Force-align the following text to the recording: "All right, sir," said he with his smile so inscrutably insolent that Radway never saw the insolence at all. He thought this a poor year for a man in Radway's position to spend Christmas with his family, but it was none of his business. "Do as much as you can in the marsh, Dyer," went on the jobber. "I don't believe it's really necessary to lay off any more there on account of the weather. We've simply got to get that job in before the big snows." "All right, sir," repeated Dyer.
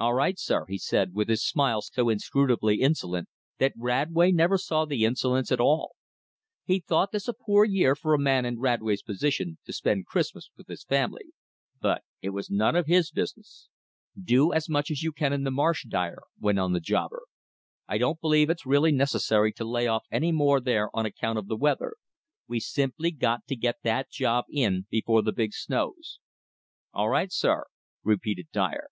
"All 0.00 0.14
right, 0.14 0.38
sir," 0.38 0.64
said 0.76 1.08
he 1.08 1.12
with 1.12 1.28
his 1.28 1.44
smile 1.44 1.82
so 1.82 2.08
inscrutably 2.08 2.80
insolent 2.80 3.28
that 3.58 3.74
Radway 3.76 4.32
never 4.32 4.56
saw 4.56 4.86
the 4.86 5.04
insolence 5.04 5.52
at 5.52 5.60
all. 5.60 5.96
He 6.64 6.80
thought 6.80 7.12
this 7.12 7.28
a 7.28 7.34
poor 7.34 7.66
year 7.66 7.94
for 7.94 8.14
a 8.14 8.18
man 8.18 8.46
in 8.46 8.58
Radway's 8.58 9.02
position 9.02 9.58
to 9.66 9.74
spend 9.74 10.06
Christmas 10.06 10.48
with 10.56 10.68
his 10.68 10.82
family, 10.82 11.26
but 11.78 12.02
it 12.22 12.30
was 12.30 12.48
none 12.48 12.74
of 12.74 12.86
his 12.86 13.10
business. 13.10 13.68
"Do 14.18 14.50
as 14.50 14.66
much 14.70 14.90
as 14.90 15.02
you 15.02 15.12
can 15.12 15.34
in 15.34 15.44
the 15.44 15.50
marsh, 15.50 15.84
Dyer," 15.86 16.22
went 16.40 16.58
on 16.58 16.72
the 16.72 16.80
jobber. 16.80 17.24
"I 17.86 17.98
don't 17.98 18.18
believe 18.18 18.48
it's 18.48 18.64
really 18.64 18.92
necessary 18.92 19.52
to 19.52 19.64
lay 19.68 19.86
off 19.86 20.04
any 20.10 20.32
more 20.32 20.58
there 20.58 20.88
on 20.96 21.04
account 21.04 21.38
of 21.38 21.48
the 21.48 21.54
weather. 21.56 21.96
We've 22.48 22.62
simply 22.62 23.10
got 23.10 23.46
to 23.48 23.54
get 23.54 23.76
that 23.82 24.08
job 24.10 24.46
in 24.50 24.86
before 24.88 25.20
the 25.20 25.32
big 25.32 25.52
snows." 25.52 26.18
"All 26.94 27.10
right, 27.10 27.30
sir," 27.30 27.64
repeated 28.02 28.46
Dyer. 28.54 28.88